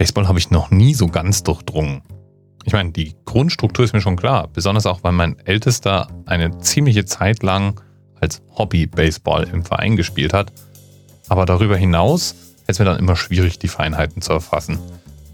[0.00, 2.00] Baseball habe ich noch nie so ganz durchdrungen.
[2.64, 7.04] Ich meine, die Grundstruktur ist mir schon klar, besonders auch, weil mein Ältester eine ziemliche
[7.04, 7.78] Zeit lang
[8.18, 10.54] als Hobby Baseball im Verein gespielt hat.
[11.28, 12.34] Aber darüber hinaus
[12.66, 14.78] ist mir dann immer schwierig, die Feinheiten zu erfassen.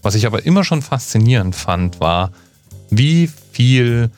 [0.00, 2.30] Was ich aber immer schon faszinierend fand, war,
[2.88, 4.10] wie viel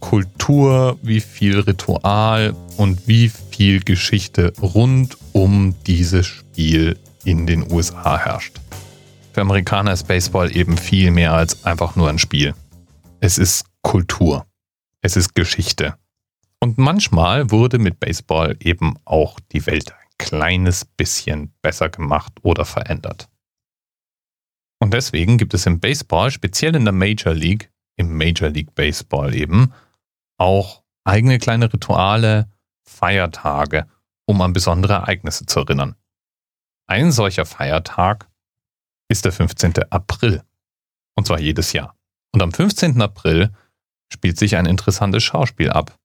[0.00, 8.18] Kultur, wie viel Ritual und wie viel Geschichte rund um dieses Spiel in den USA
[8.18, 8.60] herrscht.
[9.36, 12.54] Für Amerikaner ist Baseball eben viel mehr als einfach nur ein Spiel.
[13.20, 14.46] Es ist Kultur.
[15.02, 15.98] Es ist Geschichte.
[16.58, 22.64] Und manchmal wurde mit Baseball eben auch die Welt ein kleines bisschen besser gemacht oder
[22.64, 23.28] verändert.
[24.78, 29.34] Und deswegen gibt es im Baseball, speziell in der Major League, im Major League Baseball
[29.34, 29.74] eben,
[30.38, 32.50] auch eigene kleine Rituale,
[32.88, 33.86] Feiertage,
[34.24, 35.94] um an besondere Ereignisse zu erinnern.
[36.86, 38.30] Ein solcher Feiertag
[39.08, 39.74] ist der 15.
[39.90, 40.42] April.
[41.14, 41.96] Und zwar jedes Jahr.
[42.32, 43.00] Und am 15.
[43.00, 43.52] April
[44.12, 45.98] spielt sich ein interessantes Schauspiel ab.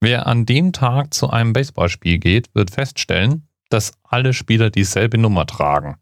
[0.00, 5.46] Wer an dem Tag zu einem Baseballspiel geht, wird feststellen, dass alle Spieler dieselbe Nummer
[5.46, 5.96] tragen.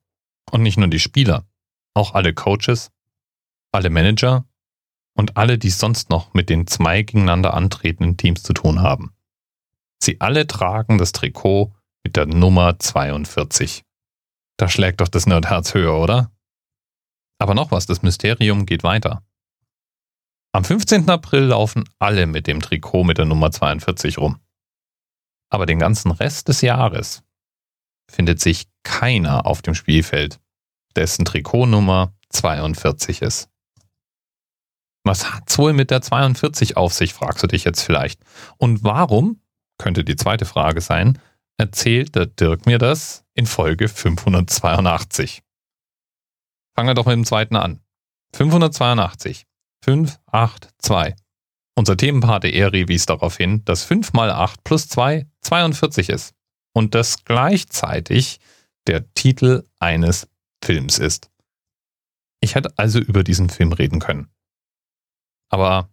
[0.50, 1.44] Und nicht nur die Spieler,
[1.94, 2.90] auch alle Coaches,
[3.72, 4.46] alle Manager
[5.14, 9.12] und alle, die sonst noch mit den zwei gegeneinander antretenden Teams zu tun haben.
[10.02, 11.74] Sie alle tragen das Trikot
[12.04, 13.82] mit der Nummer 42.
[14.58, 16.30] Da schlägt doch das Nerdherz höher, oder?
[17.38, 19.22] Aber noch was, das Mysterium geht weiter.
[20.52, 21.08] Am 15.
[21.08, 24.40] April laufen alle mit dem Trikot mit der Nummer 42 rum.
[25.50, 27.22] Aber den ganzen Rest des Jahres
[28.10, 30.40] findet sich keiner auf dem Spielfeld,
[30.96, 33.48] dessen Trikotnummer 42 ist.
[35.04, 38.20] Was hat's wohl mit der 42 auf sich, fragst du dich jetzt vielleicht.
[38.56, 39.40] Und warum,
[39.78, 41.20] könnte die zweite Frage sein,
[41.58, 45.42] erzählt der Dirk mir das in Folge 582.
[46.74, 47.80] Fangen wir doch mit dem zweiten an.
[48.34, 49.46] 582.
[49.84, 51.14] 582.
[51.76, 56.34] Unser Themenpate Eri wies darauf hin, dass 5 mal 8 plus 2 42 ist
[56.72, 58.40] und das gleichzeitig
[58.86, 60.28] der Titel eines
[60.62, 61.30] Films ist.
[62.40, 64.28] Ich hätte also über diesen Film reden können.
[65.50, 65.88] Aber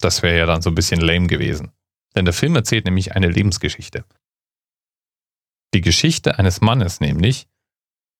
[0.00, 1.72] das wäre ja dann so ein bisschen lame gewesen.
[2.14, 4.04] Denn der Film erzählt nämlich eine Lebensgeschichte.
[5.76, 7.48] Die Geschichte eines Mannes nämlich,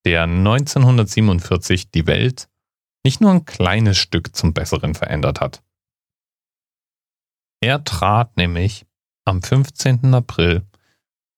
[0.04, 2.50] der 1947 die Welt
[3.02, 5.62] nicht nur ein kleines Stück zum Besseren verändert hat.
[7.62, 8.84] Er trat nämlich
[9.24, 10.14] am 15.
[10.14, 10.66] April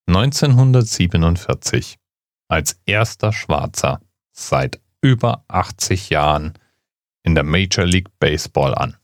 [0.09, 2.01] 1947
[2.49, 4.01] als erster Schwarzer
[4.33, 6.55] seit über 80 Jahren
[7.23, 8.97] in der Major League Baseball an.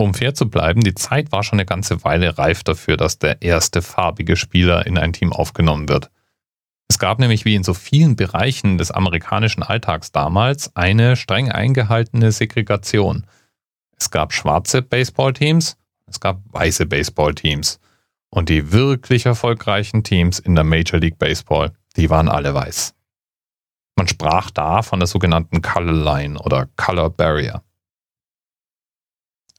[0.00, 3.42] Um fair zu bleiben, die Zeit war schon eine ganze Weile reif dafür, dass der
[3.42, 6.10] erste farbige Spieler in ein Team aufgenommen wird.
[6.88, 12.32] Es gab nämlich wie in so vielen Bereichen des amerikanischen Alltags damals eine streng eingehaltene
[12.32, 13.26] Segregation.
[13.94, 17.78] Es gab schwarze Baseballteams, es gab weiße Baseballteams.
[18.30, 22.94] Und die wirklich erfolgreichen Teams in der Major League Baseball, die waren alle weiß.
[23.96, 27.62] Man sprach da von der sogenannten Color Line oder Color Barrier.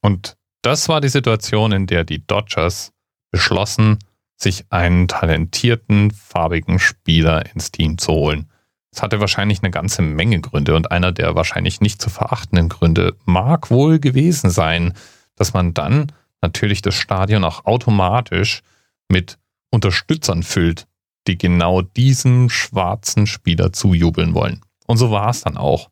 [0.02, 2.92] Und das war die Situation, in der die Dodgers
[3.32, 4.00] beschlossen,
[4.36, 8.50] sich einen talentierten, farbigen Spieler ins Team zu holen.
[8.92, 13.16] Es hatte wahrscheinlich eine ganze Menge Gründe und einer der wahrscheinlich nicht zu verachtenden Gründe
[13.26, 14.94] mag wohl gewesen sein,
[15.36, 16.12] dass man dann
[16.42, 18.64] natürlich das Stadion auch automatisch
[19.08, 19.38] mit
[19.70, 20.88] Unterstützern füllt,
[21.28, 24.62] die genau diesem schwarzen Spieler zujubeln wollen.
[24.88, 25.90] Und so war es dann auch.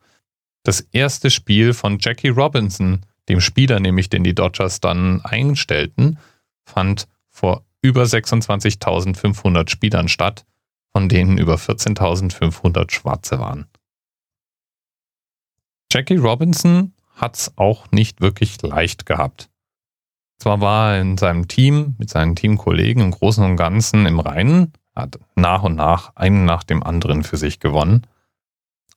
[0.64, 6.18] Das erste Spiel von Jackie Robinson dem Spieler nämlich, den die Dodgers dann einstellten,
[6.66, 10.46] fand vor über 26.500 Spielern statt,
[10.92, 13.68] von denen über 14.500 Schwarze waren.
[15.92, 19.50] Jackie Robinson hat es auch nicht wirklich leicht gehabt.
[20.38, 24.74] Zwar war er in seinem Team mit seinen Teamkollegen im Großen und Ganzen im Reinen,
[24.96, 28.08] hat nach und nach einen nach dem anderen für sich gewonnen,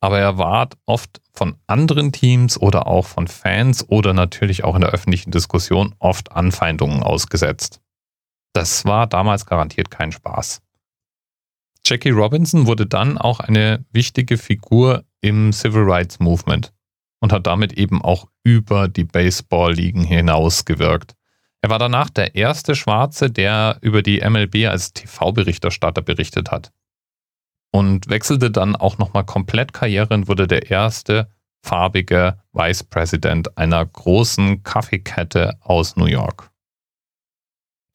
[0.03, 4.81] aber er ward oft von anderen Teams oder auch von Fans oder natürlich auch in
[4.81, 7.79] der öffentlichen Diskussion oft Anfeindungen ausgesetzt.
[8.51, 10.61] Das war damals garantiert kein Spaß.
[11.85, 16.73] Jackie Robinson wurde dann auch eine wichtige Figur im Civil Rights Movement
[17.21, 21.15] und hat damit eben auch über die Baseball-Ligen hinaus gewirkt.
[21.61, 26.73] Er war danach der erste Schwarze, der über die MLB als TV-Berichterstatter berichtet hat
[27.75, 31.27] und wechselte dann auch nochmal komplett Karriere und wurde der erste
[31.65, 36.51] farbige Vice President einer großen Kaffeekette aus New York.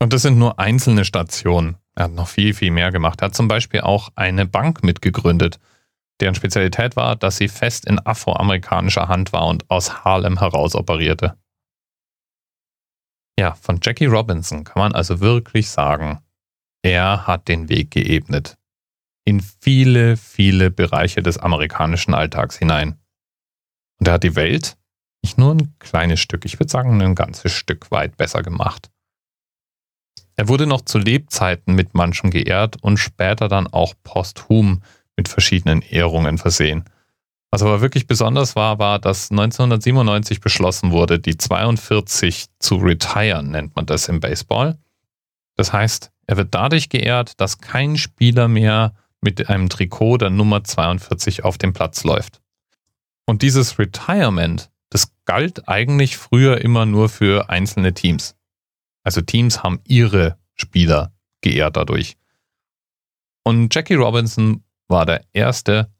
[0.01, 1.77] Und das sind nur einzelne Stationen.
[1.95, 3.21] Er hat noch viel, viel mehr gemacht.
[3.21, 5.59] Er hat zum Beispiel auch eine Bank mitgegründet.
[6.21, 11.39] deren Spezialität war, dass sie fest in afroamerikanischer Hand war und aus Harlem heraus operierte.
[13.39, 16.19] Ja, von Jackie Robinson kann man also wirklich sagen,
[16.83, 18.58] er hat den Weg geebnet.
[19.29, 22.99] In viele, viele Bereiche des amerikanischen Alltags hinein.
[23.99, 24.79] Und er hat die Welt
[25.23, 28.91] nicht nur ein kleines Stück, ich würde sagen ein ganzes Stück weit besser gemacht.
[30.37, 34.81] Er wurde noch zu Lebzeiten mit manchem geehrt und später dann auch posthum
[35.15, 36.85] mit verschiedenen Ehrungen versehen.
[37.51, 43.77] Was aber wirklich besonders war, war, dass 1997 beschlossen wurde, die 42 zu retiren, nennt
[43.77, 44.79] man das im Baseball.
[45.55, 50.65] Das heißt, er wird dadurch geehrt, dass kein Spieler mehr mit einem Trikot der Nummer
[50.65, 52.41] 42 auf dem Platz läuft.
[53.27, 58.37] Und dieses Retirement, das galt eigentlich früher immer nur für einzelne Teams.
[59.03, 62.17] Also Teams haben ihre Spieler geehrt dadurch.
[63.45, 65.91] Und Jackie Robinson war der erste,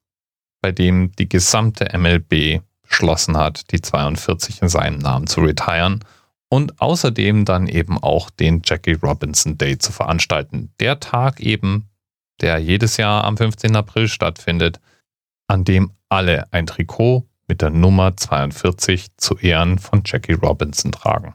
[0.61, 6.05] bei dem die gesamte MLB beschlossen hat, die 42 in seinem Namen zu retiren
[6.49, 10.73] und außerdem dann eben auch den Jackie Robinson Day zu veranstalten.
[10.81, 11.88] Der Tag eben,
[12.41, 13.75] der jedes Jahr am 15.
[13.77, 14.81] April stattfindet,
[15.47, 21.35] an dem alle ein Trikot mit der Nummer 42 zu Ehren von Jackie Robinson tragen.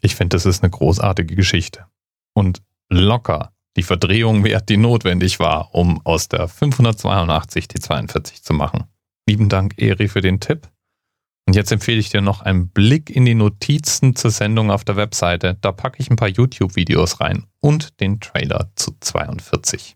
[0.00, 1.86] Ich finde, das ist eine großartige Geschichte.
[2.34, 8.54] Und locker die Verdrehung wert, die notwendig war, um aus der 582 die 42 zu
[8.54, 8.84] machen.
[9.28, 10.68] Lieben Dank, Eri, für den Tipp.
[11.46, 14.96] Und jetzt empfehle ich dir noch einen Blick in die Notizen zur Sendung auf der
[14.96, 15.56] Webseite.
[15.60, 19.95] Da packe ich ein paar YouTube-Videos rein und den Trailer zu 42.